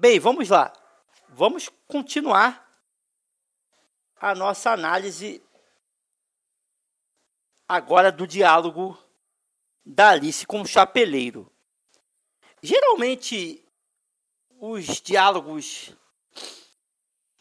[0.00, 0.72] Bem, vamos lá.
[1.28, 2.66] Vamos continuar
[4.16, 5.42] a nossa análise
[7.68, 8.96] agora do diálogo
[9.84, 11.52] da Alice com o chapeleiro.
[12.62, 13.62] Geralmente,
[14.58, 15.94] os diálogos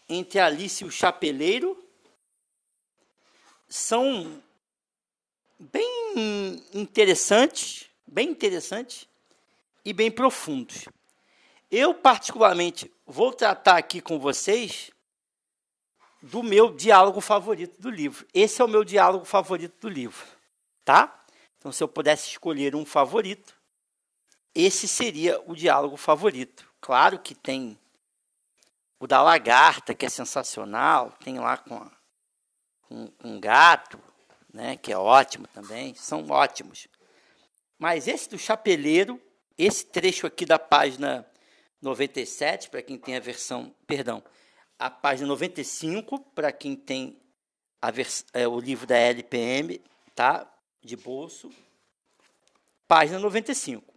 [0.10, 1.82] entre Alice e o chapeleiro
[3.70, 4.44] são
[5.57, 9.07] bem interessantes, bem interessantes
[9.86, 10.89] e bem profundos.
[11.72, 14.89] Eu, particularmente, vou tratar aqui com vocês
[16.21, 18.26] do meu diálogo favorito do livro.
[18.34, 20.26] Esse é o meu diálogo favorito do livro,
[20.84, 21.24] tá?
[21.57, 23.56] Então, se eu pudesse escolher um favorito,
[24.56, 26.68] esse seria o diálogo favorito.
[26.82, 27.78] Claro que tem
[29.00, 31.92] o da lagarta, que é sensacional, tem lá com, a,
[33.23, 34.00] um gato,
[34.52, 36.88] né, que é ótimo também, são ótimos.
[37.78, 39.22] Mas esse do chapeleiro,
[39.58, 41.28] esse trecho aqui da página
[41.81, 44.23] 97, para quem tem a versão, perdão,
[44.78, 47.22] a página 95, para quem tem
[47.81, 49.81] a vers, é, o livro da LPM,
[50.14, 50.52] tá?
[50.81, 51.50] De bolso.
[52.88, 53.94] Página 95.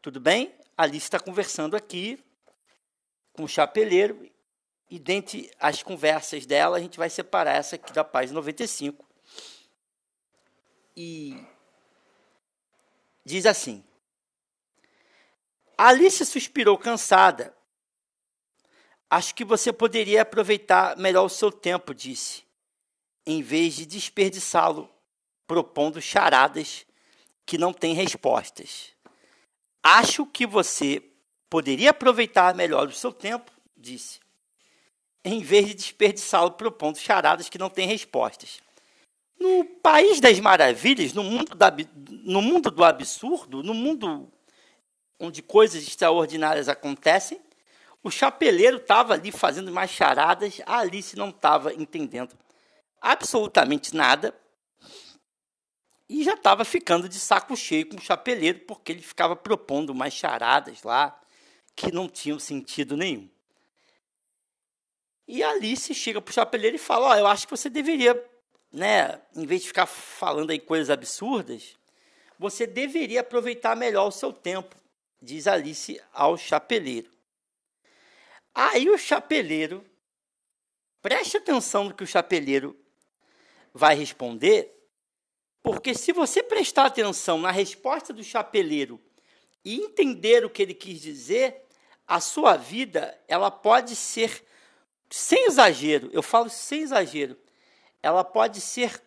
[0.00, 0.54] Tudo bem?
[0.76, 2.22] Alice está conversando aqui
[3.32, 4.30] com o chapeleiro
[4.90, 9.04] e dentre as conversas dela, a gente vai separar essa aqui da página 95.
[10.96, 11.44] E
[13.24, 13.84] diz assim:
[15.78, 17.56] Alice suspirou cansada
[19.10, 22.42] Acho que você poderia aproveitar melhor o seu tempo, disse,
[23.26, 24.88] em vez de desperdiçá-lo
[25.46, 26.84] propondo charadas
[27.46, 28.92] que não têm respostas.
[29.82, 31.02] Acho que você
[31.48, 34.20] poderia aproveitar melhor o seu tempo, disse,
[35.24, 38.60] em vez de desperdiçá-lo propondo charadas que não têm respostas.
[39.40, 41.74] No país das maravilhas, no mundo, da,
[42.24, 44.30] no mundo do absurdo, no mundo
[45.18, 47.40] onde coisas extraordinárias acontecem,
[48.02, 52.36] o chapeleiro estava ali fazendo mais charadas, a Alice não estava entendendo
[53.00, 54.34] absolutamente nada
[56.08, 60.14] e já estava ficando de saco cheio com o chapeleiro, porque ele ficava propondo mais
[60.14, 61.20] charadas lá
[61.76, 63.28] que não tinham sentido nenhum.
[65.26, 68.24] E Alice chega para o chapeleiro e fala: Ó, oh, eu acho que você deveria,
[68.72, 71.76] né, em vez de ficar falando aí coisas absurdas,
[72.38, 74.74] você deveria aproveitar melhor o seu tempo,
[75.20, 77.10] diz Alice ao chapeleiro.
[78.54, 79.84] Aí o chapeleiro,
[81.00, 82.76] preste atenção no que o chapeleiro
[83.72, 84.74] vai responder,
[85.62, 89.00] porque se você prestar atenção na resposta do chapeleiro
[89.64, 91.64] e entender o que ele quis dizer,
[92.06, 94.44] a sua vida ela pode ser
[95.10, 97.38] sem exagero, eu falo sem exagero,
[98.02, 99.02] ela pode ser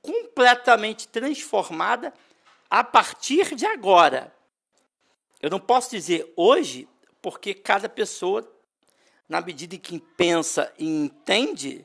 [0.00, 2.12] completamente transformada
[2.70, 4.35] a partir de agora.
[5.40, 6.88] Eu não posso dizer hoje,
[7.20, 8.48] porque cada pessoa,
[9.28, 11.84] na medida em que pensa e entende,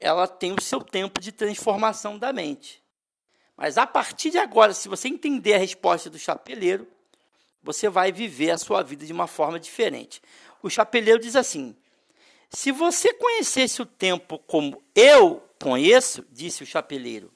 [0.00, 2.82] ela tem o seu tempo de transformação da mente.
[3.56, 6.86] Mas a partir de agora, se você entender a resposta do chapeleiro,
[7.62, 10.20] você vai viver a sua vida de uma forma diferente.
[10.62, 11.74] O chapeleiro diz assim:
[12.50, 17.32] Se você conhecesse o tempo como eu conheço, disse o chapeleiro,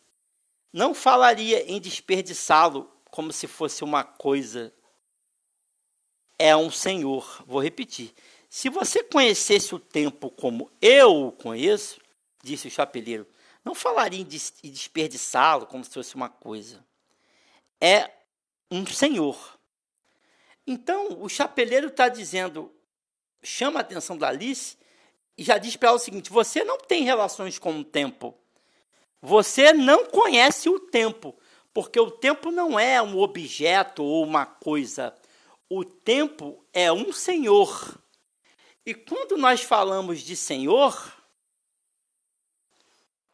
[0.73, 4.73] não falaria em desperdiçá-lo como se fosse uma coisa
[6.41, 7.45] é um Senhor.
[7.47, 8.15] Vou repetir.
[8.49, 12.01] Se você conhecesse o tempo como eu o conheço,
[12.43, 13.27] disse o chapeleiro,
[13.63, 16.83] não falaria em desperdiçá-lo como se fosse uma coisa.
[17.79, 18.11] É
[18.71, 19.59] um Senhor.
[20.67, 22.73] Então, o chapeleiro está dizendo,
[23.43, 24.79] chama a atenção da Alice
[25.37, 28.35] e já diz para ela o seguinte: você não tem relações com o tempo.
[29.21, 31.39] Você não conhece o tempo,
[31.75, 35.15] porque o tempo não é um objeto ou uma coisa
[35.71, 37.97] o tempo é um senhor.
[38.85, 41.17] E quando nós falamos de senhor,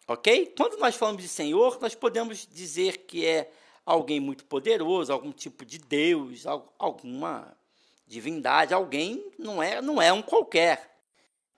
[0.07, 0.53] ok?
[0.55, 3.51] Quando nós falamos de senhor, nós podemos dizer que é
[3.87, 6.45] alguém muito poderoso, algum tipo de Deus,
[6.79, 7.57] alguma
[8.07, 10.95] divindade, alguém não é, não é um qualquer.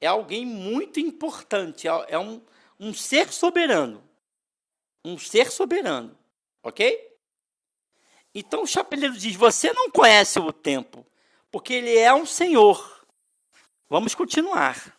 [0.01, 2.41] É alguém muito importante, é, é um,
[2.79, 4.01] um ser soberano.
[5.05, 6.17] Um ser soberano,
[6.63, 7.08] ok?
[8.35, 11.07] Então o chapeleiro diz: Você não conhece o tempo,
[11.51, 13.07] porque ele é um senhor.
[13.89, 14.95] Vamos continuar.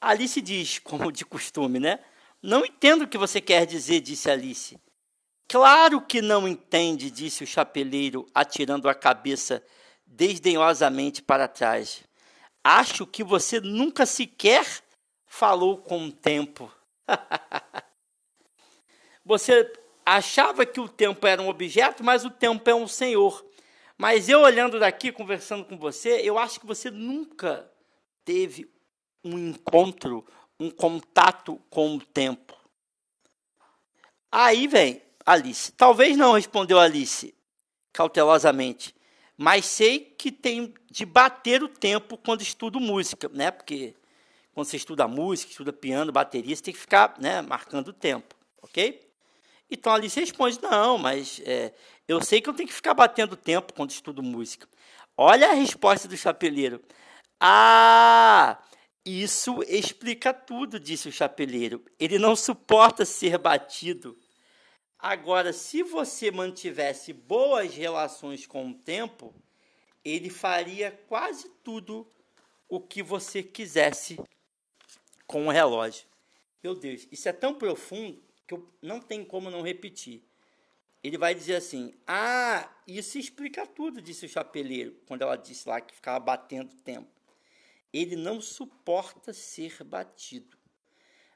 [0.00, 2.00] Alice diz, como de costume, né?
[2.42, 4.76] Não entendo o que você quer dizer, disse Alice.
[5.48, 9.62] Claro que não entende, disse o chapeleiro, atirando a cabeça
[10.04, 12.02] desdenhosamente para trás.
[12.64, 14.66] Acho que você nunca sequer
[15.26, 16.72] falou com o tempo.
[19.24, 19.64] você
[20.04, 23.44] achava que o tempo era um objeto, mas o tempo é um senhor.
[23.96, 27.70] Mas eu olhando daqui, conversando com você, eu acho que você nunca
[28.24, 28.70] teve
[29.24, 30.26] um encontro,
[30.58, 32.56] um contato com o tempo.
[34.30, 35.72] Aí vem Alice.
[35.72, 37.34] Talvez não, respondeu Alice,
[37.92, 38.94] cautelosamente.
[39.36, 43.50] Mas sei que tem de bater o tempo quando estudo música, né?
[43.50, 43.94] Porque
[44.52, 48.34] quando você estuda música, estuda piano, bateria, você tem que ficar né, marcando o tempo,
[48.60, 49.11] ok?
[49.72, 51.72] Então Alice responde: Não, mas é,
[52.06, 54.68] eu sei que eu tenho que ficar batendo tempo quando estudo música.
[55.16, 56.82] Olha a resposta do chapeleiro.
[57.40, 58.62] Ah,
[59.04, 61.82] isso explica tudo, disse o chapeleiro.
[61.98, 64.16] Ele não suporta ser batido.
[64.98, 69.34] Agora, se você mantivesse boas relações com o tempo,
[70.04, 72.06] ele faria quase tudo
[72.68, 74.20] o que você quisesse
[75.26, 76.04] com o relógio.
[76.62, 78.22] Meu Deus, isso é tão profundo
[78.52, 80.22] que eu não tem como não repetir.
[81.02, 85.80] Ele vai dizer assim: Ah, isso explica tudo, disse o chapeleiro, quando ela disse lá
[85.80, 87.10] que ficava batendo tempo.
[87.92, 90.56] Ele não suporta ser batido.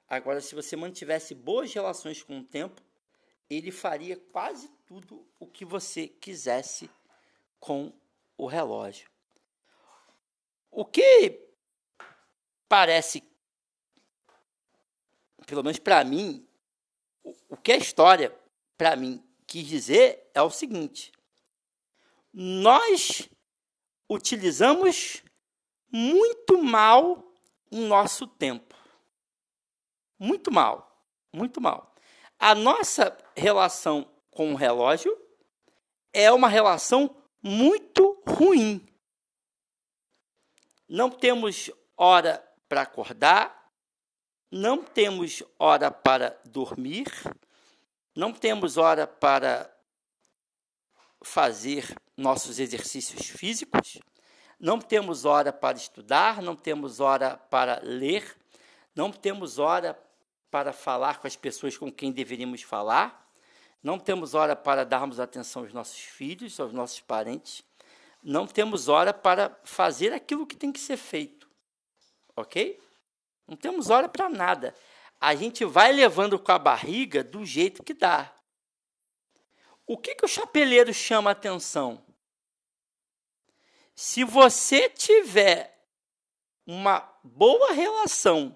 [0.09, 2.81] Agora, se você mantivesse boas relações com o tempo,
[3.51, 6.89] ele faria quase tudo o que você quisesse
[7.59, 7.93] com
[8.37, 9.11] o relógio.
[10.71, 11.51] O que
[12.69, 13.23] parece,
[15.47, 16.46] pelo menos para mim,
[17.49, 18.35] o que a história,
[18.77, 21.13] para mim, quis dizer é o seguinte:
[22.33, 23.29] nós
[24.09, 25.23] utilizamos
[25.91, 27.33] muito mal
[27.71, 28.75] o nosso tempo.
[30.19, 31.95] Muito mal, muito mal.
[32.39, 35.17] A nossa relação com o relógio
[36.13, 38.87] é uma relação muito ruim.
[40.89, 43.56] Não temos hora para acordar,
[44.51, 47.07] não temos hora para dormir,
[48.15, 49.71] não temos hora para
[51.23, 53.99] fazer nossos exercícios físicos,
[54.59, 58.37] não temos hora para estudar, não temos hora para ler,
[58.95, 59.99] não temos hora
[60.51, 63.31] para falar com as pessoas com quem deveríamos falar,
[63.83, 67.63] não temos hora para darmos atenção aos nossos filhos, aos nossos parentes,
[68.23, 71.49] não temos hora para fazer aquilo que tem que ser feito.
[72.35, 72.81] Ok?
[73.47, 74.75] Não temos hora para nada.
[75.21, 78.33] A gente vai levando com a barriga do jeito que dá.
[79.87, 82.05] O que, que o chapeleiro chama atenção?
[83.95, 85.77] Se você tiver
[86.67, 88.55] uma boa relação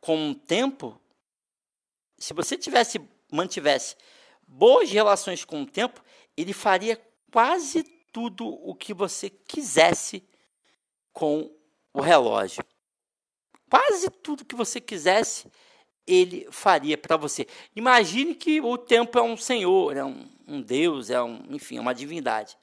[0.00, 1.00] com o tempo,
[2.18, 3.00] se você tivesse
[3.32, 3.96] mantivesse
[4.46, 6.02] boas relações com o tempo,
[6.36, 7.00] ele faria
[7.32, 10.22] quase tudo o que você quisesse
[11.12, 11.50] com
[11.92, 12.64] o relógio.
[13.74, 15.50] Quase tudo que você quisesse,
[16.06, 17.44] ele faria para você.
[17.74, 21.80] Imagine que o tempo é um senhor, é um, um Deus, é um, enfim, é
[21.80, 22.56] uma divindade.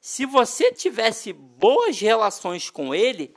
[0.00, 3.32] Se você tivesse boas relações com ele,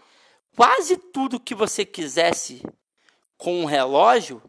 [0.56, 2.64] quase tudo que você quisesse
[3.38, 4.42] com um relógio,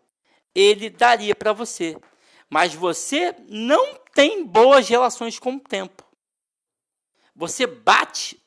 [0.54, 1.94] ele daria para você.
[2.48, 6.02] Mas você não tem boas relações com o tempo.
[7.36, 8.42] Você bate,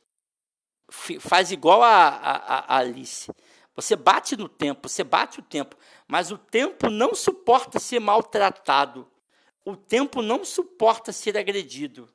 [1.20, 3.32] faz igual a, a, a Alice.
[3.76, 5.76] Você bate no tempo, você bate o tempo,
[6.08, 9.10] mas o tempo não suporta ser maltratado.
[9.66, 12.10] O tempo não suporta ser agredido.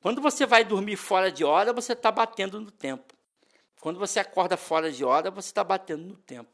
[0.00, 3.14] Quando você vai dormir fora de hora, você está batendo no tempo.
[3.80, 6.50] Quando você acorda fora de hora, você está batendo no tempo.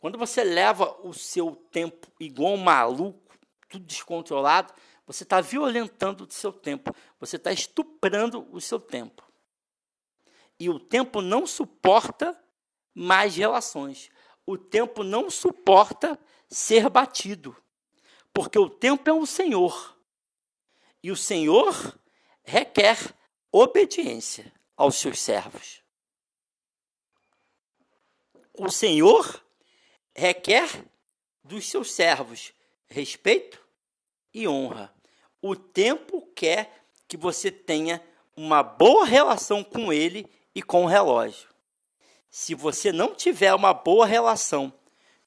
[0.00, 3.38] Quando você leva o seu tempo igual um maluco,
[3.68, 4.72] tudo descontrolado,
[5.06, 6.94] você está violentando o seu tempo.
[7.20, 9.22] Você está estuprando o seu tempo.
[10.58, 12.36] E o tempo não suporta
[12.96, 14.10] mais relações.
[14.46, 17.54] O tempo não suporta ser batido.
[18.32, 19.94] Porque o tempo é um Senhor.
[21.02, 21.98] E o Senhor
[22.42, 22.98] requer
[23.52, 25.82] obediência aos seus servos.
[28.54, 29.44] O Senhor
[30.14, 30.84] requer
[31.44, 32.54] dos seus servos
[32.88, 33.62] respeito
[34.32, 34.94] e honra.
[35.42, 38.02] O tempo quer que você tenha
[38.34, 41.55] uma boa relação com ele e com o relógio.
[42.38, 44.70] Se você não tiver uma boa relação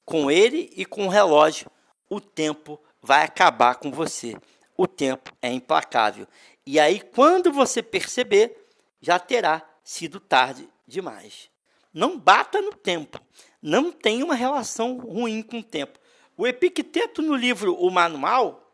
[0.05, 1.65] com ele e com o relógio,
[2.07, 4.37] o tempo vai acabar com você.
[4.77, 6.27] O tempo é implacável.
[6.67, 8.55] E aí, quando você perceber,
[9.01, 11.49] já terá sido tarde demais.
[11.91, 13.19] Não bata no tempo
[13.59, 15.97] não tem uma relação ruim com o tempo.
[16.37, 18.71] O Epicteto, no livro O Manual,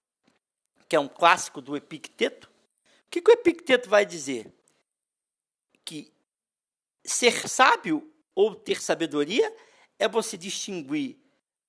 [0.90, 2.50] que é um clássico do Epicteto,
[3.08, 4.54] o que, que o Epicteto vai dizer?
[5.86, 6.12] Que
[7.02, 9.52] ser sábio ou ter sabedoria
[9.98, 11.18] é você distinguir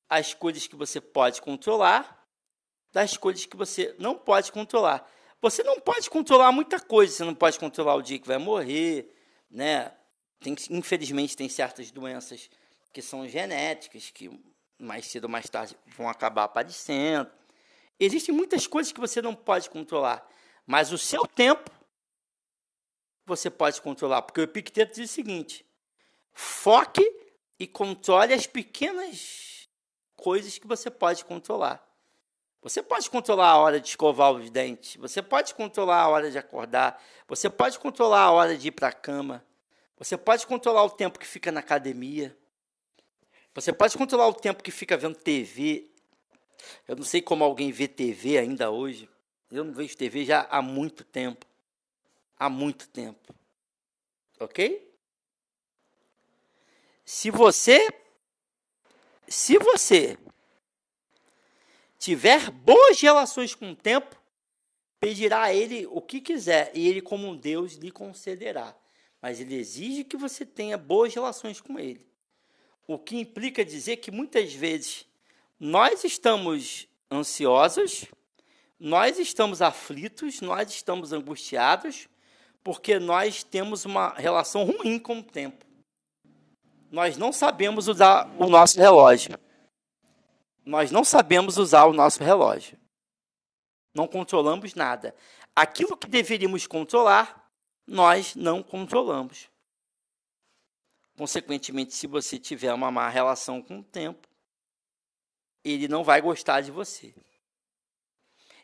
[0.09, 2.27] as coisas que você pode controlar
[2.93, 5.07] das coisas que você não pode controlar.
[5.41, 9.15] Você não pode controlar muita coisa, você não pode controlar o dia que vai morrer,
[9.51, 9.93] né?
[10.41, 12.49] Tem, infelizmente tem certas doenças
[12.93, 14.31] que são genéticas, que
[14.79, 17.31] mais cedo ou mais tarde vão acabar aparecendo.
[18.01, 20.27] Existem muitas coisas que você não pode controlar,
[20.67, 21.71] mas o seu tempo
[23.27, 25.67] você pode controlar, porque o Epicteto diz o seguinte:
[26.39, 27.03] foque
[27.59, 29.67] e controle as pequenas
[30.15, 31.83] coisas que você pode controlar.
[32.61, 36.37] Você pode controlar a hora de escovar os dentes, você pode controlar a hora de
[36.37, 39.43] acordar, você pode controlar a hora de ir para a cama,
[39.97, 42.37] você pode controlar o tempo que fica na academia,
[43.55, 45.91] você pode controlar o tempo que fica vendo TV.
[46.87, 49.09] Eu não sei como alguém vê TV ainda hoje.
[49.51, 51.47] Eu não vejo TV já há muito tempo.
[52.39, 53.35] Há muito tempo.
[54.39, 54.86] Ok?
[57.07, 57.89] Se você
[59.29, 60.19] se você
[62.01, 64.21] tiver boas relações com o tempo,
[64.99, 68.77] pedirá a ele o que quiser, e ele, como um Deus, lhe concederá.
[69.23, 72.05] Mas ele exige que você tenha boas relações com ele.
[72.89, 75.07] O que implica dizer que muitas vezes
[75.59, 78.07] nós estamos ansiosos,
[78.79, 82.09] nós estamos aflitos, nós estamos angustiados,
[82.65, 85.66] porque nós temos uma relação ruim com o tempo.
[86.91, 89.39] Nós não sabemos usar o nosso relógio
[90.67, 92.77] nós não sabemos usar o nosso relógio.
[93.95, 95.15] Não controlamos nada.
[95.55, 97.49] Aquilo que deveríamos controlar,
[97.87, 99.49] nós não controlamos.
[101.17, 104.29] Consequentemente, se você tiver uma má relação com o tempo,
[105.65, 107.15] ele não vai gostar de você.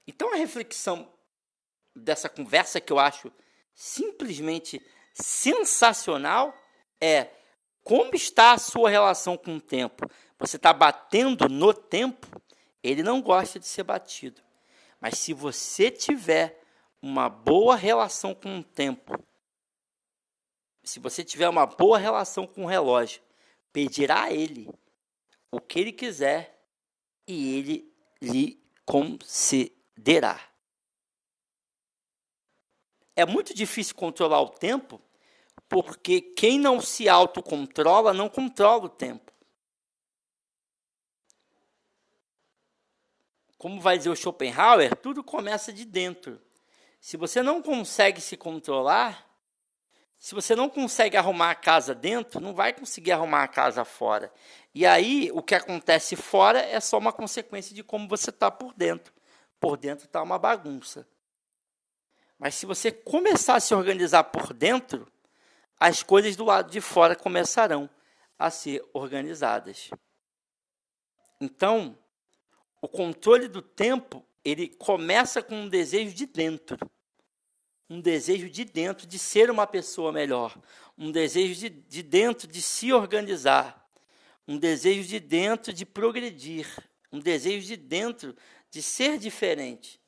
[0.04, 1.10] Então, a reflexão
[1.94, 3.32] dessa conversa que eu acho
[3.74, 6.52] simplesmente sensacional
[7.00, 7.30] é
[7.84, 10.08] como está a sua relação com o tempo?
[10.38, 12.26] Você está batendo no tempo?
[12.82, 14.40] Ele não gosta de ser batido.
[15.00, 16.62] Mas se você tiver
[17.00, 19.18] uma boa relação com o tempo,
[20.84, 23.22] se você tiver uma boa relação com o relógio,
[23.72, 24.68] pedirá a ele
[25.50, 26.64] o que ele quiser
[27.26, 30.40] e ele lhe concederá.
[33.14, 35.00] É muito difícil controlar o tempo
[35.72, 39.32] porque quem não se autocontrola não controla o tempo.
[43.56, 46.38] Como vai dizer o Schopenhauer, tudo começa de dentro.
[47.00, 49.26] Se você não consegue se controlar,
[50.18, 54.30] se você não consegue arrumar a casa dentro, não vai conseguir arrumar a casa fora.
[54.74, 58.74] E aí, o que acontece fora é só uma consequência de como você está por
[58.74, 59.14] dentro.
[59.58, 61.08] Por dentro está uma bagunça.
[62.38, 65.11] Mas se você começar a se organizar por dentro,
[65.82, 67.90] as coisas do lado de fora começarão
[68.38, 69.90] a ser organizadas.
[71.40, 71.98] Então,
[72.80, 76.78] o controle do tempo, ele começa com um desejo de dentro.
[77.90, 80.56] Um desejo de dentro de ser uma pessoa melhor.
[80.96, 83.84] Um desejo de, de dentro de se organizar.
[84.46, 86.68] Um desejo de dentro de progredir.
[87.10, 88.36] Um desejo de dentro
[88.70, 90.00] de ser diferente.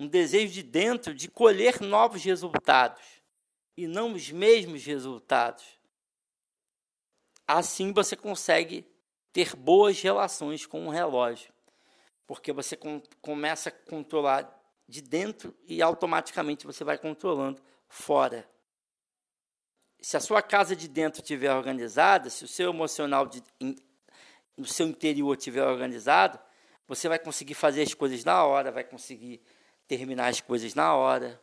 [0.00, 3.23] Um desejo de dentro de colher novos resultados
[3.76, 5.64] e não os mesmos resultados.
[7.46, 8.86] Assim você consegue
[9.32, 11.52] ter boas relações com o relógio,
[12.26, 14.48] porque você com, começa a controlar
[14.88, 18.48] de dentro e automaticamente você vai controlando fora.
[20.00, 23.74] Se a sua casa de dentro estiver organizada, se o seu emocional de, in,
[24.56, 26.38] no seu interior estiver organizado,
[26.86, 29.42] você vai conseguir fazer as coisas na hora, vai conseguir
[29.88, 31.40] terminar as coisas na hora,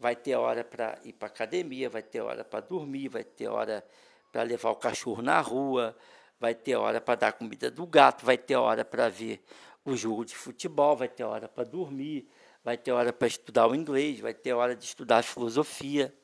[0.00, 3.86] vai ter hora para ir para academia, vai ter hora para dormir, vai ter hora
[4.32, 5.94] para levar o cachorro na rua,
[6.40, 9.44] vai ter hora para dar comida do gato, vai ter hora para ver
[9.84, 12.26] o jogo de futebol, vai ter hora para dormir,
[12.64, 16.14] vai ter hora para estudar o inglês, vai ter hora de estudar filosofia.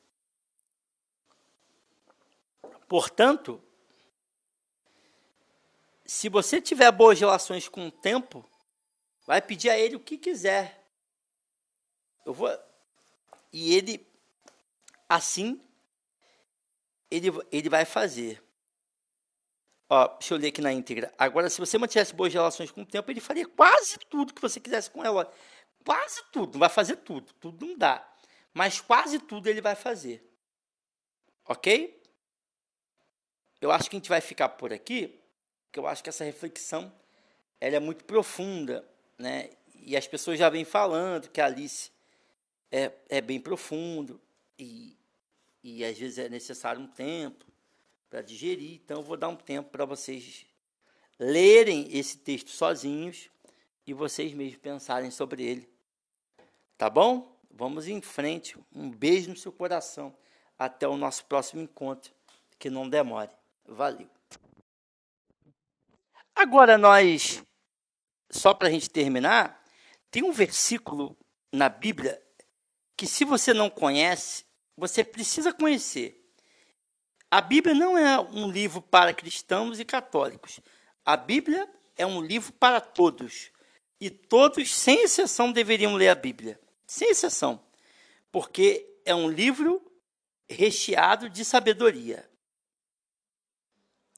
[2.87, 3.61] Portanto,
[6.03, 8.43] se você tiver boas relações com o tempo,
[9.27, 10.83] vai pedir a ele o que quiser.
[12.25, 12.49] Eu vou,
[13.59, 14.07] e ele,
[15.09, 15.59] assim,
[17.09, 18.43] ele, ele vai fazer.
[19.89, 21.11] Ó, deixa eu ler aqui na íntegra.
[21.17, 24.59] Agora, se você mantivesse boas relações com o tempo, ele faria quase tudo que você
[24.59, 25.33] quisesse com ela.
[25.83, 26.53] Quase tudo.
[26.53, 27.33] Não vai fazer tudo.
[27.33, 28.07] Tudo não dá.
[28.53, 30.23] Mas quase tudo ele vai fazer.
[31.43, 31.99] Ok?
[33.59, 35.19] Eu acho que a gente vai ficar por aqui,
[35.65, 36.93] porque eu acho que essa reflexão
[37.59, 38.87] ela é muito profunda,
[39.17, 39.49] né?
[39.73, 41.89] E as pessoas já vêm falando que a Alice
[42.71, 44.19] é, é bem profundo
[44.57, 44.95] e,
[45.63, 47.45] e às vezes é necessário um tempo
[48.09, 48.79] para digerir.
[48.83, 50.45] Então, eu vou dar um tempo para vocês
[51.19, 53.29] lerem esse texto sozinhos
[53.85, 55.69] e vocês mesmos pensarem sobre ele.
[56.77, 57.35] Tá bom?
[57.49, 58.57] Vamos em frente.
[58.73, 60.15] Um beijo no seu coração.
[60.59, 62.13] Até o nosso próximo encontro.
[62.59, 63.31] Que não demore.
[63.65, 64.07] Valeu.
[66.35, 67.43] Agora nós,
[68.29, 69.63] só para a gente terminar,
[70.11, 71.17] tem um versículo
[71.51, 72.21] na Bíblia
[72.97, 74.43] que se você não conhece,
[74.75, 76.27] você precisa conhecer.
[77.29, 80.59] A Bíblia não é um livro para cristãos e católicos.
[81.05, 83.51] A Bíblia é um livro para todos.
[84.01, 86.59] E todos, sem exceção, deveriam ler a Bíblia.
[86.87, 87.63] Sem exceção.
[88.31, 89.81] Porque é um livro
[90.49, 92.27] recheado de sabedoria.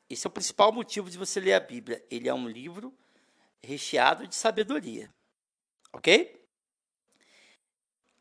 [0.09, 2.03] Esse é o principal motivo de você ler a Bíblia.
[2.09, 2.95] Ele é um livro
[3.61, 5.13] recheado de sabedoria.
[5.91, 6.38] Ok?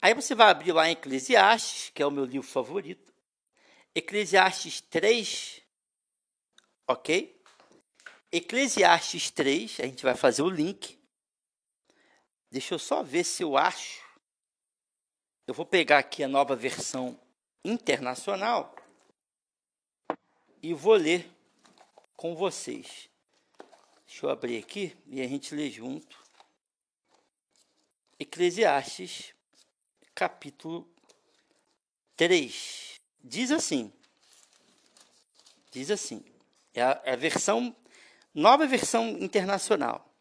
[0.00, 3.12] Aí você vai abrir lá em Eclesiastes, que é o meu livro favorito.
[3.94, 5.62] Eclesiastes 3,
[6.86, 7.42] ok?
[8.30, 10.98] Eclesiastes 3, a gente vai fazer o link.
[12.50, 14.06] Deixa eu só ver se eu acho.
[15.46, 17.18] Eu vou pegar aqui a nova versão
[17.64, 18.74] internacional
[20.62, 21.30] e vou ler
[22.16, 23.08] com vocês.
[24.06, 26.18] Deixa eu abrir aqui e a gente lê junto.
[28.18, 29.34] Eclesiastes,
[30.18, 30.84] capítulo
[32.16, 32.98] 3.
[33.22, 33.92] Diz assim.
[35.70, 36.24] Diz assim.
[36.74, 37.74] É a, é a versão,
[38.34, 40.12] nova versão internacional.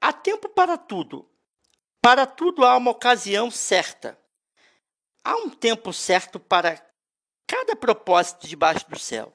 [0.00, 1.28] Há tempo para tudo.
[2.00, 4.16] Para tudo há uma ocasião certa.
[5.24, 6.80] Há um tempo certo para
[7.48, 9.34] cada propósito debaixo do céu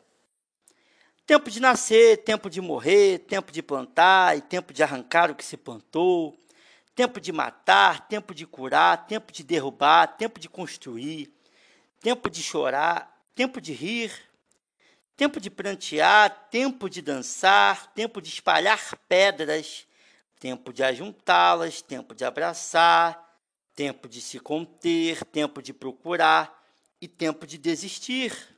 [1.25, 5.43] Tempo de nascer, tempo de morrer, tempo de plantar e tempo de arrancar o que
[5.43, 6.37] se plantou,
[6.95, 11.31] tempo de matar, tempo de curar, tempo de derrubar, tempo de construir,
[11.99, 14.11] tempo de chorar, tempo de rir,
[15.15, 19.85] tempo de prantear, tempo de dançar, tempo de espalhar pedras,
[20.39, 23.21] tempo de ajuntá-las, tempo de abraçar,
[23.75, 26.63] tempo de se conter, tempo de procurar
[27.01, 28.55] e tempo de desistir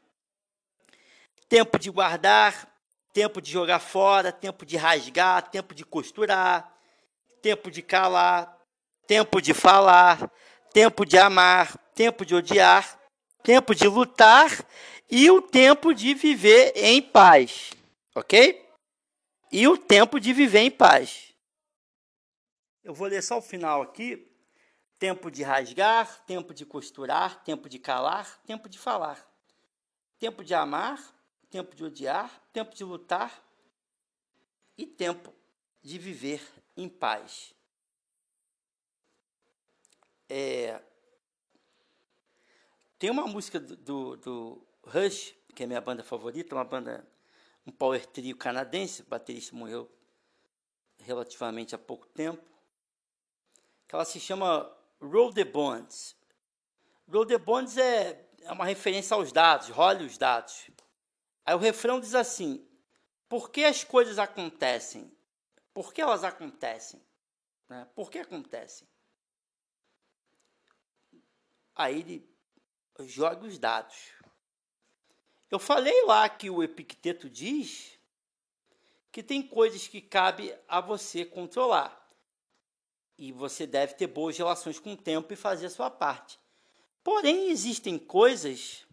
[1.50, 2.67] tempo de guardar,
[3.13, 6.77] tempo de jogar fora, tempo de rasgar, tempo de costurar,
[7.48, 8.62] tempo de calar,
[9.08, 10.30] tempo de falar,
[10.74, 13.00] tempo de amar, tempo de odiar,
[13.42, 14.50] tempo de lutar
[15.10, 17.72] e o tempo de viver em paz.
[18.14, 18.70] Ok?
[19.50, 21.34] E o tempo de viver em paz.
[22.84, 24.30] Eu vou ler só o final aqui.
[25.00, 29.26] Tempo de rasgar, tempo de costurar, tempo de calar, tempo de falar.
[30.20, 31.00] Tempo de amar,
[31.50, 33.42] tempo de odiar, tempo de lutar
[34.78, 35.34] e tempo
[35.82, 37.54] de viver em paz.
[40.30, 40.82] É,
[43.00, 47.08] tem uma música do, do, do, Rush, que é minha banda favorita, uma banda,
[47.66, 49.92] um power trio canadense, o baterista morreu
[51.00, 52.44] relativamente há pouco tempo,
[53.88, 56.16] que ela se chama Roll the Bonds.
[57.10, 60.70] Roll the Bonds é, é uma referência aos dados, role os dados.
[61.46, 62.68] Aí o refrão diz assim:
[63.30, 65.16] Por que as coisas acontecem?
[65.78, 67.00] Por que elas acontecem?
[67.70, 67.88] Né?
[67.94, 68.88] Por que acontecem?
[71.76, 72.36] Aí ele
[73.02, 74.12] joga os dados.
[75.52, 78.00] Eu falei lá que o Epicteto diz
[79.12, 82.12] que tem coisas que cabe a você controlar.
[83.16, 86.40] E você deve ter boas relações com o tempo e fazer a sua parte.
[87.04, 88.84] Porém, existem coisas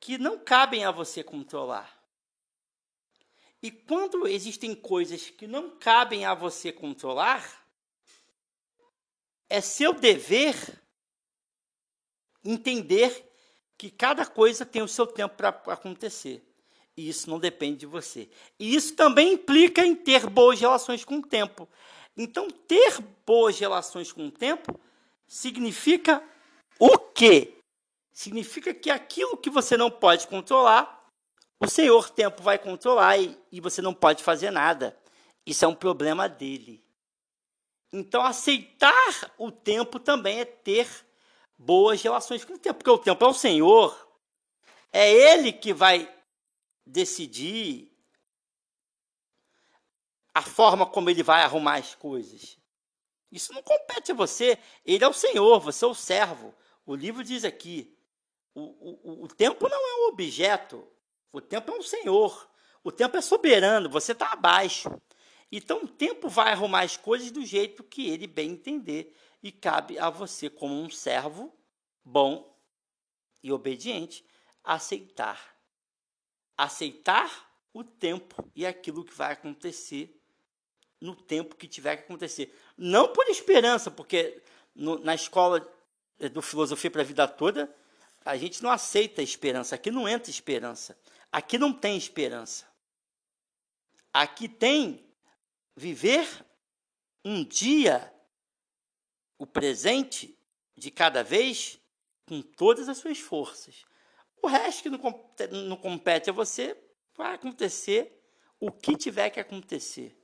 [0.00, 1.97] que não cabem a você controlar.
[3.62, 7.66] E quando existem coisas que não cabem a você controlar,
[9.48, 10.54] é seu dever
[12.44, 13.26] entender
[13.76, 16.44] que cada coisa tem o seu tempo para acontecer.
[16.96, 18.28] E isso não depende de você.
[18.58, 21.68] E isso também implica em ter boas relações com o tempo.
[22.16, 24.78] Então, ter boas relações com o tempo
[25.26, 26.22] significa
[26.78, 27.58] o quê?
[28.18, 30.97] significa que aquilo que você não pode controlar,
[31.60, 34.96] o Senhor tempo vai controlar e, e você não pode fazer nada.
[35.44, 36.84] Isso é um problema dele.
[37.92, 40.88] Então, aceitar o tempo também é ter
[41.56, 44.08] boas relações com o tempo, porque o tempo é o Senhor.
[44.92, 46.12] É Ele que vai
[46.86, 47.90] decidir
[50.34, 52.58] a forma como Ele vai arrumar as coisas.
[53.32, 54.58] Isso não compete a você.
[54.84, 56.54] Ele é o Senhor, você é o servo.
[56.86, 57.96] O livro diz aqui:
[58.54, 60.86] o, o, o tempo não é um objeto,
[61.32, 62.48] o tempo é um senhor,
[62.82, 64.90] o tempo é soberano, você está abaixo.
[65.50, 69.98] Então o tempo vai arrumar as coisas do jeito que ele bem entender e cabe
[69.98, 71.52] a você, como um servo
[72.04, 72.56] bom
[73.42, 74.24] e obediente,
[74.62, 75.56] aceitar.
[76.56, 80.14] Aceitar o tempo e aquilo que vai acontecer
[81.00, 82.54] no tempo que tiver que acontecer.
[82.76, 84.42] Não por esperança, porque
[84.74, 85.66] no, na escola
[86.32, 87.72] do Filosofia para a Vida Toda,
[88.24, 89.74] a gente não aceita esperança.
[89.74, 90.98] Aqui não entra esperança.
[91.30, 92.66] Aqui não tem esperança.
[94.12, 95.06] Aqui tem
[95.76, 96.26] viver
[97.24, 98.12] um dia,
[99.38, 100.36] o presente
[100.76, 101.78] de cada vez,
[102.26, 103.84] com todas as suas forças.
[104.42, 106.76] O resto que não, compete a você,
[107.16, 108.18] vai acontecer
[108.60, 110.16] o que tiver que acontecer.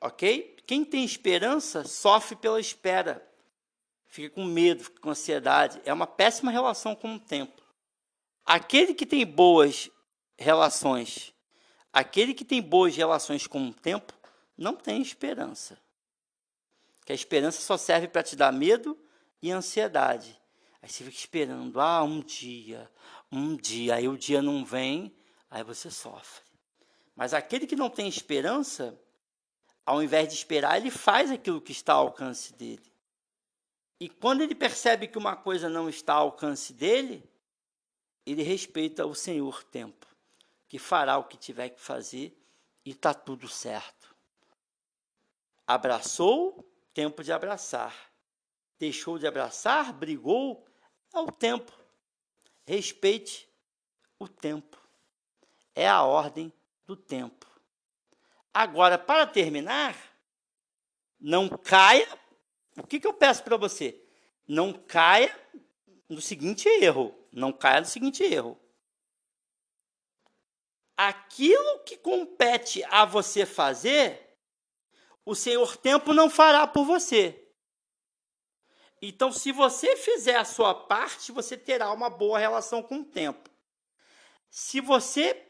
[0.00, 0.56] Ok?
[0.66, 3.26] Quem tem esperança sofre pela espera.
[4.06, 5.80] Fica com medo, fica com ansiedade.
[5.84, 7.61] É uma péssima relação com o tempo.
[8.44, 9.90] Aquele que tem boas
[10.36, 11.32] relações,
[11.92, 14.12] aquele que tem boas relações com o tempo,
[14.56, 15.78] não tem esperança.
[17.04, 18.98] Que a esperança só serve para te dar medo
[19.40, 20.38] e ansiedade.
[20.82, 22.90] Aí você fica esperando, ah, um dia,
[23.30, 25.14] um dia, aí o dia não vem,
[25.50, 26.42] aí você sofre.
[27.14, 28.98] Mas aquele que não tem esperança,
[29.86, 32.92] ao invés de esperar, ele faz aquilo que está ao alcance dele.
[34.00, 37.22] E quando ele percebe que uma coisa não está ao alcance dele,
[38.24, 40.06] ele respeita o Senhor tempo,
[40.68, 42.36] que fará o que tiver que fazer
[42.84, 44.14] e está tudo certo.
[45.66, 48.12] Abraçou, tempo de abraçar.
[48.78, 50.66] Deixou de abraçar, brigou,
[51.14, 51.72] é o tempo.
[52.66, 53.48] Respeite
[54.18, 54.78] o tempo.
[55.74, 56.52] É a ordem
[56.86, 57.46] do tempo.
[58.52, 59.96] Agora, para terminar,
[61.20, 62.08] não caia.
[62.76, 63.98] O que, que eu peço para você?
[64.46, 65.34] Não caia
[66.08, 67.21] no seguinte erro.
[67.32, 68.60] Não caia no seguinte erro.
[70.96, 74.36] Aquilo que compete a você fazer,
[75.24, 77.38] o Senhor Tempo não fará por você.
[79.00, 83.50] Então, se você fizer a sua parte, você terá uma boa relação com o tempo.
[84.48, 85.48] Se você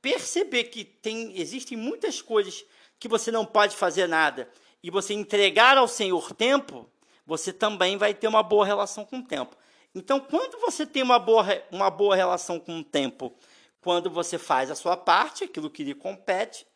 [0.00, 2.64] perceber que tem, existem muitas coisas
[2.98, 4.50] que você não pode fazer nada
[4.82, 6.90] e você entregar ao Senhor tempo,
[7.24, 9.56] você também vai ter uma boa relação com o tempo.
[9.94, 13.36] Então, quando você tem uma boa, uma boa relação com o tempo,
[13.80, 16.66] quando você faz a sua parte, aquilo que lhe compete,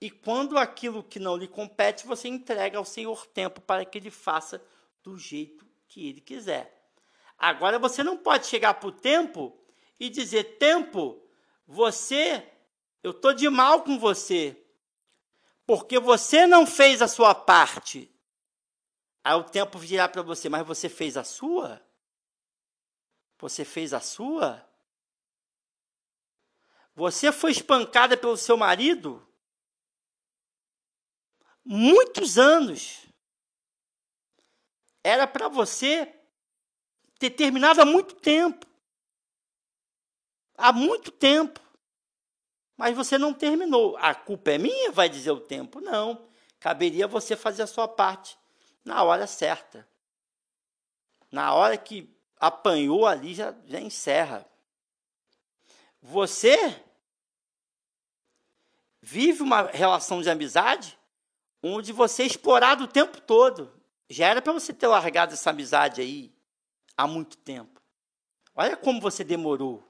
[0.00, 4.10] e quando aquilo que não lhe compete, você entrega ao Senhor tempo para que ele
[4.10, 4.60] faça
[5.02, 6.90] do jeito que ele quiser.
[7.38, 9.56] Agora você não pode chegar para o tempo
[10.00, 11.22] e dizer: Tempo,
[11.66, 12.44] você,
[13.02, 14.56] eu estou de mal com você,
[15.66, 18.10] porque você não fez a sua parte.
[19.22, 21.80] Aí o tempo virá para você: Mas você fez a sua?
[23.42, 24.66] Você fez a sua?
[26.94, 29.22] Você foi espancada pelo seu marido?
[31.64, 33.06] muitos anos.
[35.02, 36.12] Era para você
[37.18, 38.66] ter terminado há muito tempo.
[40.56, 41.60] Há muito tempo.
[42.76, 43.96] Mas você não terminou.
[43.96, 45.80] A culpa é minha, vai dizer o tempo.
[45.80, 46.28] Não.
[46.60, 48.38] Caberia você fazer a sua parte
[48.84, 49.88] na hora certa.
[51.30, 52.11] Na hora que
[52.42, 54.44] apanhou ali, já, já encerra.
[56.02, 56.82] Você
[59.00, 60.98] vive uma relação de amizade
[61.62, 63.72] onde você é explorado o tempo todo.
[64.10, 66.34] Já era para você ter largado essa amizade aí
[66.96, 67.80] há muito tempo.
[68.56, 69.80] Olha como você demorou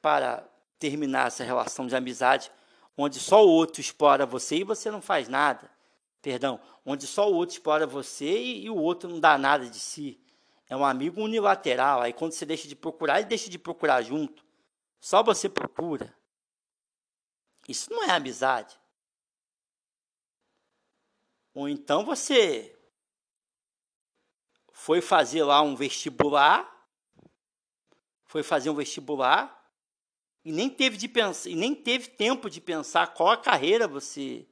[0.00, 0.44] para
[0.80, 2.50] terminar essa relação de amizade,
[2.98, 5.70] onde só o outro explora você e você não faz nada.
[6.20, 9.78] Perdão, onde só o outro explora você e, e o outro não dá nada de
[9.78, 10.21] si.
[10.72, 12.00] É um amigo unilateral.
[12.00, 14.42] Aí quando você deixa de procurar, ele deixa de procurar junto.
[14.98, 16.16] Só você procura.
[17.68, 18.80] Isso não é amizade.
[21.52, 22.74] Ou então você
[24.72, 26.66] foi fazer lá um vestibular,
[28.24, 29.70] foi fazer um vestibular
[30.42, 31.12] e nem teve de
[31.50, 34.48] e nem teve tempo de pensar qual a carreira você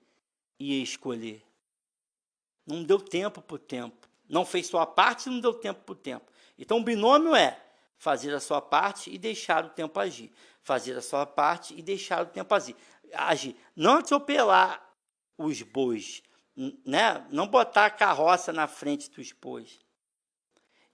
[0.58, 1.42] ia escolher.
[2.66, 3.99] Não deu tempo para o tempo.
[4.30, 6.30] Não fez sua parte, não deu tempo para o tempo.
[6.56, 7.60] Então o binômio é
[7.98, 10.32] fazer a sua parte e deixar o tempo agir.
[10.62, 12.76] Fazer a sua parte e deixar o tempo agir.
[13.12, 13.56] agir.
[13.74, 14.80] Não atropelar
[15.36, 16.22] os bois,
[16.86, 17.26] né?
[17.30, 19.80] não botar a carroça na frente do esposo.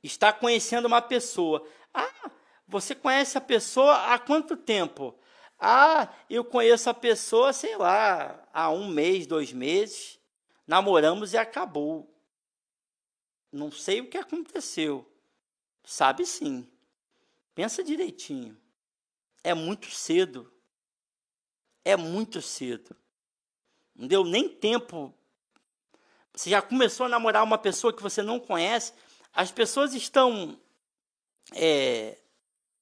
[0.03, 1.67] Está conhecendo uma pessoa.
[1.93, 2.31] Ah,
[2.67, 5.15] você conhece a pessoa há quanto tempo?
[5.59, 10.19] Ah, eu conheço a pessoa, sei lá, há um mês, dois meses.
[10.67, 12.16] Namoramos e acabou.
[13.57, 15.11] Não sei o que aconteceu.
[15.85, 16.69] Sabe sim.
[17.55, 18.57] Pensa direitinho.
[19.43, 20.53] É muito cedo.
[21.85, 22.97] É muito cedo.
[23.95, 25.15] Não deu nem tempo
[26.37, 28.93] você já começou a namorar uma pessoa que você não conhece,
[29.33, 30.61] as pessoas estão.
[31.55, 32.19] É,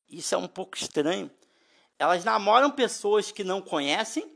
[0.08, 1.30] isso é um pouco estranho.
[1.96, 4.28] Elas namoram pessoas que não conhecem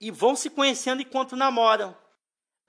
[0.00, 1.96] e vão se conhecendo enquanto namoram.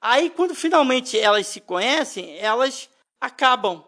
[0.01, 3.85] Aí, quando finalmente elas se conhecem, elas acabam.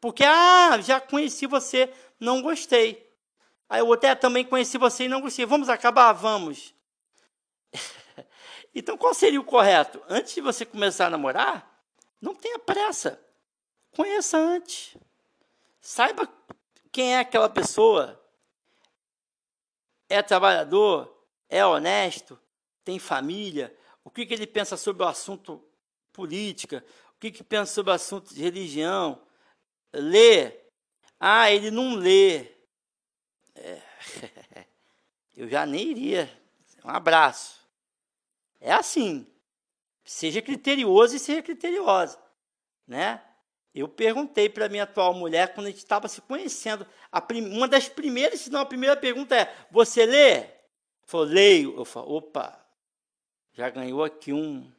[0.00, 3.08] Porque, ah, já conheci você, não gostei.
[3.68, 5.46] Aí o outro, é, também conheci você e não gostei.
[5.46, 6.12] Vamos acabar?
[6.12, 6.74] Vamos.
[8.74, 10.02] então, qual seria o correto?
[10.08, 11.70] Antes de você começar a namorar,
[12.20, 13.24] não tenha pressa.
[13.94, 14.96] Conheça antes.
[15.80, 16.28] Saiba
[16.90, 18.20] quem é aquela pessoa.
[20.08, 21.24] É trabalhador?
[21.48, 22.38] É honesto?
[22.84, 23.76] Tem família?
[24.10, 25.64] O que, que ele pensa sobre o assunto
[26.12, 26.84] política?
[27.14, 29.22] O que, que pensa sobre o assunto de religião?
[29.92, 30.52] Lê.
[31.18, 32.46] Ah, ele não lê.
[33.54, 33.80] É.
[35.36, 36.28] Eu já nem iria.
[36.84, 37.60] Um abraço.
[38.60, 39.24] É assim.
[40.04, 42.18] Seja criterioso e seja criteriosa.
[42.88, 43.22] Né?
[43.72, 46.84] Eu perguntei para minha atual mulher, quando a gente estava se conhecendo,
[47.52, 50.48] uma das primeiras, se não a primeira pergunta é: Você lê?
[51.04, 51.76] Falou, leio.
[51.76, 52.59] Eu falo, opa,
[53.60, 54.72] já ganhou aqui um,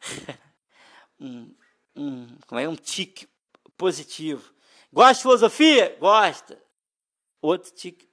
[1.20, 1.54] um,
[1.94, 3.28] um, como é, um tique
[3.76, 4.52] positivo.
[4.92, 5.96] Gosta de filosofia?
[6.00, 6.60] Gosta.
[7.40, 8.08] Outro tique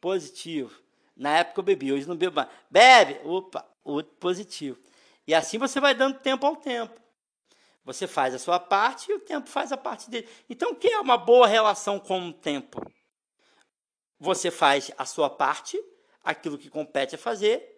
[0.00, 0.80] positivo.
[1.16, 2.48] Na época eu bebi, hoje não bebo mais.
[2.70, 3.20] Bebe?
[3.24, 4.78] Opa, outro positivo.
[5.26, 7.00] E assim você vai dando tempo ao tempo.
[7.84, 10.28] Você faz a sua parte e o tempo faz a parte dele.
[10.48, 12.80] Então, o que é uma boa relação com o tempo?
[14.20, 15.82] Você faz a sua parte,
[16.22, 17.75] aquilo que compete a fazer,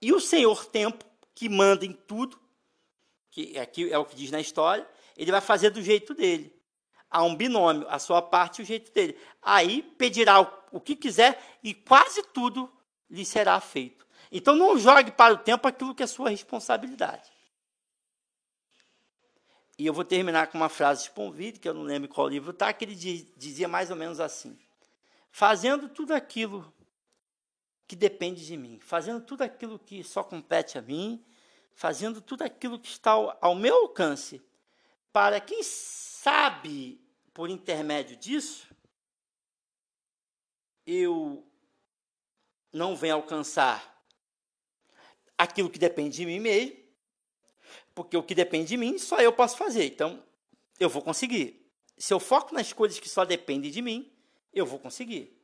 [0.00, 1.04] e o Senhor Tempo,
[1.34, 2.38] que manda em tudo,
[3.30, 6.54] que aqui é o que diz na história, ele vai fazer do jeito dele.
[7.10, 9.16] Há um binômio, a sua parte e o jeito dele.
[9.40, 12.70] Aí pedirá o, o que quiser e quase tudo
[13.08, 14.06] lhe será feito.
[14.30, 17.30] Então não jogue para o tempo aquilo que é sua responsabilidade.
[19.78, 22.50] E eu vou terminar com uma frase de Sponville, que eu não lembro qual livro
[22.50, 24.58] está, que ele dizia mais ou menos assim:
[25.30, 26.72] Fazendo tudo aquilo
[27.86, 31.24] que depende de mim, fazendo tudo aquilo que só compete a mim,
[31.72, 34.42] fazendo tudo aquilo que está ao, meu alcance,
[35.12, 37.00] para quem sabe,
[37.32, 38.66] por intermédio disso,
[40.86, 41.46] eu
[42.72, 44.04] não venho alcançar
[45.38, 46.76] aquilo que depende de mim mesmo,
[47.94, 49.84] porque o que depende de mim só eu posso fazer.
[49.86, 50.22] Então,
[50.78, 51.70] eu vou conseguir.
[51.96, 54.12] Se eu foco nas coisas que só dependem de mim,
[54.52, 55.35] eu vou conseguir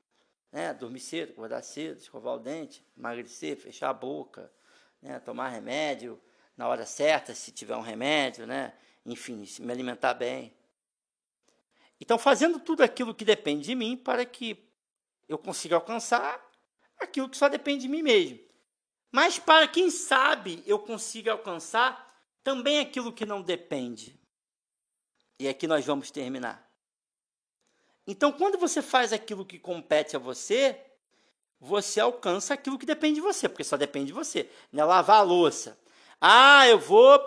[0.52, 0.74] né?
[0.74, 4.52] Dormir cedo, acordar cedo, escovar o dente, emagrecer, fechar a boca,
[5.00, 5.18] né?
[5.18, 6.20] Tomar remédio
[6.56, 8.74] na hora certa, se tiver um remédio, né?
[9.04, 10.54] Enfim, me alimentar bem.
[12.00, 14.68] Então, fazendo tudo aquilo que depende de mim para que
[15.28, 16.40] eu consiga alcançar
[16.98, 18.38] aquilo que só depende de mim mesmo.
[19.10, 22.12] Mas para quem sabe eu consiga alcançar
[22.42, 24.18] também aquilo que não depende.
[25.38, 26.71] E aqui nós vamos terminar.
[28.06, 30.80] Então, quando você faz aquilo que compete a você,
[31.60, 34.50] você alcança aquilo que depende de você, porque só depende de você.
[34.72, 35.78] Não é lavar a louça.
[36.20, 37.20] Ah, eu vou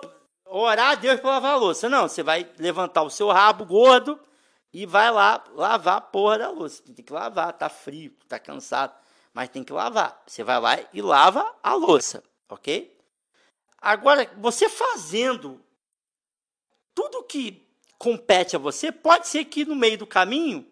[0.46, 1.88] orar a Deus para lavar a louça.
[1.88, 4.20] Não, você vai levantar o seu rabo gordo
[4.74, 6.84] e vai lá lavar a porra da louça.
[6.84, 8.94] Tem que lavar, tá frio, tá cansado,
[9.34, 10.22] mas tem que lavar.
[10.28, 12.94] Você vai lá e lava a louça, ok?
[13.78, 15.64] Agora, você fazendo
[16.94, 17.65] tudo que
[17.98, 20.66] compete a você, pode ser que no meio do caminho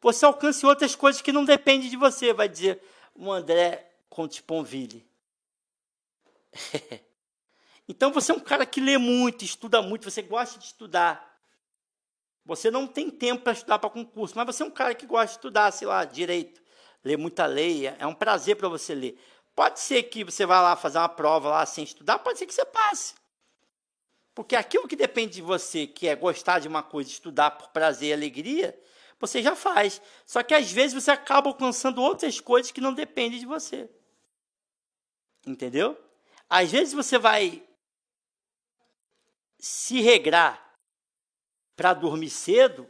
[0.00, 2.82] você alcance outras coisas que não dependem de você, vai dizer
[3.14, 5.06] o André Contiponville.
[7.88, 11.34] então você é um cara que lê muito, estuda muito, você gosta de estudar.
[12.44, 15.28] Você não tem tempo para estudar para concurso, mas você é um cara que gosta
[15.28, 16.62] de estudar, sei lá, direito,
[17.02, 19.18] ler muita lei, é um prazer para você ler.
[19.54, 22.52] Pode ser que você vá lá fazer uma prova lá sem estudar, pode ser que
[22.52, 23.14] você passe.
[24.34, 28.10] Porque aquilo que depende de você, que é gostar de uma coisa, estudar por prazer
[28.10, 28.78] e alegria,
[29.20, 30.02] você já faz.
[30.26, 33.88] Só que às vezes você acaba alcançando outras coisas que não dependem de você.
[35.46, 35.96] Entendeu?
[36.50, 37.62] Às vezes você vai
[39.58, 40.74] se regrar
[41.76, 42.88] para dormir cedo,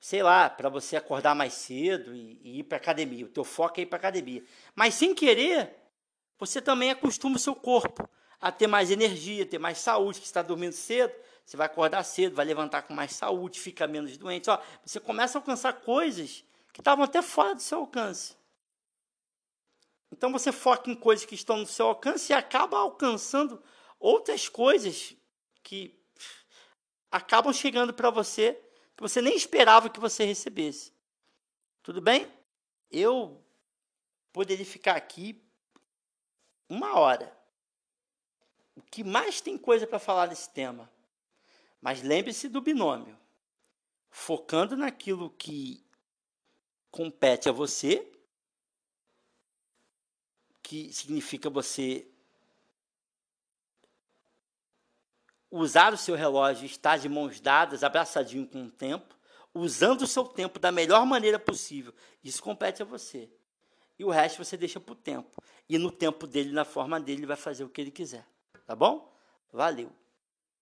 [0.00, 3.26] sei lá, para você acordar mais cedo e, e ir para academia.
[3.26, 4.42] O teu foco é ir para academia.
[4.74, 5.76] Mas sem querer,
[6.38, 8.08] você também acostuma o seu corpo
[8.40, 12.34] a ter mais energia, ter mais saúde, que está dormindo cedo, você vai acordar cedo,
[12.34, 14.50] vai levantar com mais saúde, fica menos doente.
[14.50, 18.36] Ó, você começa a alcançar coisas que estavam até fora do seu alcance.
[20.10, 23.62] Então você foca em coisas que estão no seu alcance e acaba alcançando
[23.98, 25.14] outras coisas
[25.62, 25.98] que
[27.10, 28.60] acabam chegando para você
[28.96, 30.92] que você nem esperava que você recebesse.
[31.82, 32.32] Tudo bem?
[32.90, 33.44] Eu
[34.32, 35.42] poderia ficar aqui
[36.68, 37.36] uma hora
[38.76, 40.90] o que mais tem coisa para falar desse tema.
[41.80, 43.18] Mas lembre-se do binômio.
[44.10, 45.84] Focando naquilo que
[46.90, 48.10] compete a você,
[50.62, 52.06] que significa você
[55.50, 59.16] usar o seu relógio, estar de mãos dadas, abraçadinho com o tempo,
[59.54, 61.94] usando o seu tempo da melhor maneira possível.
[62.22, 63.30] Isso compete a você.
[63.98, 65.42] E o resto você deixa para o tempo.
[65.68, 68.26] E no tempo dele, na forma dele, ele vai fazer o que ele quiser.
[68.66, 69.08] Tá bom?
[69.52, 69.90] Valeu!